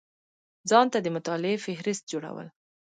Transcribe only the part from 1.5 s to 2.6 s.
فهرست جوړول